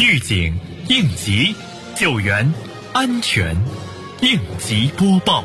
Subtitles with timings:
[0.00, 0.54] 预警、
[0.88, 1.52] 应急、
[1.96, 2.54] 救援、
[2.92, 3.56] 安全，
[4.20, 5.44] 应急播报。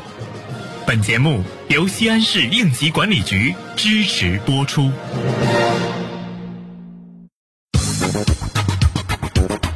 [0.86, 4.92] 本节目由西安市应急管理局支持播出。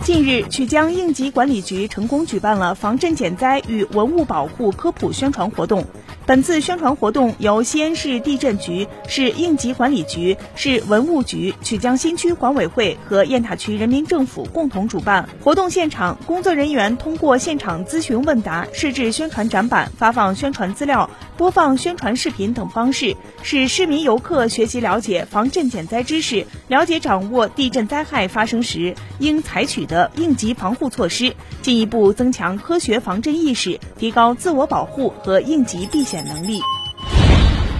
[0.05, 5.85] 近日，曲江应急管理局成功举办了防震减灾与文物保护科普宣传活动。
[6.29, 15.27] 本次宣传活动由西安市地震局、市应急管理局、市文物局、曲江新区管委会和雁塔区人民政府共同主办。
[15.43, 36.17] 活动现场，工作人员通过现场咨询问答、设置宣传展板、发放宣传资料、播放宣传视频等方式，使市民游客学习了解防震减灾知识，了解掌握地震灾害发生时应采取的应急防护措施，进一步增强科学防震意识，提高自我保护和应急避险。
[36.22, 36.61] 能力。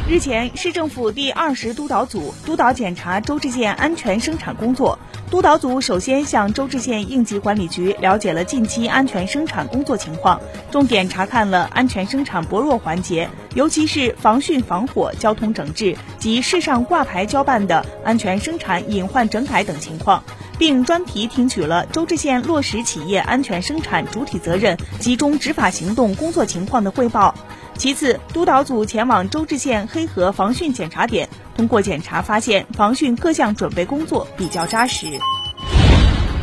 [0.09, 4.99] 日前，市政府第二十督导组督导检查周至县安全生产工作。
[5.31, 20.25] 督导组首先向周至县应急管理局了解了近期安全生产工作情况，重点查看了安全生产薄弱环节，尤其是防汛防火、交通整治及市上挂牌交办的安全生产隐患整改等情况，
[20.57, 27.35] 并专题听取了周至县落实企业安全生产主体责任集中执法行动工作情况的汇报。
[27.79, 35.07] 其次，督导组前往周至县黑河防汛检查点，通过检查发现防汛各项准备工作比较扎实。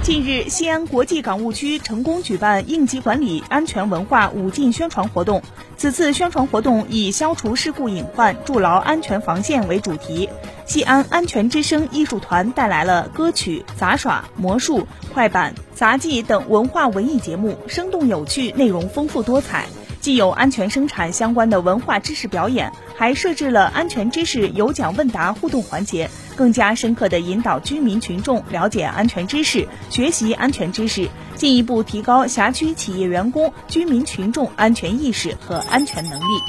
[0.02, 5.44] 近日，西安国际港务区成功举办应急管理安全文化五进宣传活动。
[5.76, 10.30] 此次宣传活动以消除事故隐患、筑牢安全防线为主题。
[10.66, 19.66] 西安安全之声艺术团带来了歌曲、杂耍、魔术、快板、杂技等文化文艺节目，生动有趣，内容丰富多彩。
[20.06, 36.40] 既有安全生产相关的文化知识表演，还设置了安全知识有奖问答互动环节，更加深刻地引导居民群众了解安全知识、学习安全知识，进一步提高辖区企业员工、居民群众安全意识和安全能力。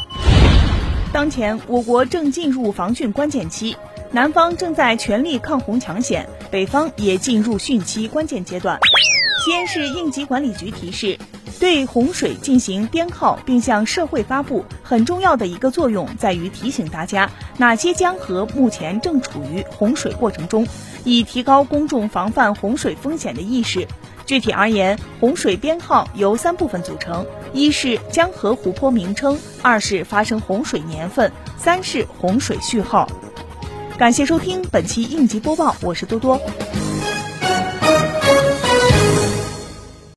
[1.10, 3.74] 当前，我国正进入防汛关键期，
[4.12, 8.78] 南方正在全力抗洪抢险，北方也进入汛期关键阶段。
[9.46, 11.18] 西安市应急管理局提示。
[11.58, 20.66] 对洪水进行编号并向社会发布，很重要的一个作用在于提醒大家哪些江河目前正处于洪水过程中，
[21.04, 23.86] 以提高公众防范洪水风险的意识。
[24.26, 33.08] 具体而言，洪水编号由三部分组成：一是江河湖泊名称，二是发生洪水年份，三是洪水序号。
[33.96, 36.40] 感谢收听本期应急播报，我是多多。